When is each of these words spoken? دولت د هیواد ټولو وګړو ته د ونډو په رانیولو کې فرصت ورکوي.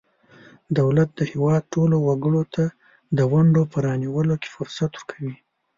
دولت 0.79 1.09
د 1.15 1.21
هیواد 1.31 1.61
ټولو 1.73 1.95
وګړو 2.07 2.43
ته 2.53 2.63
د 3.17 3.19
ونډو 3.31 3.61
په 3.71 3.77
رانیولو 3.85 4.35
کې 4.41 4.49
فرصت 4.55 4.91
ورکوي. 4.95 5.35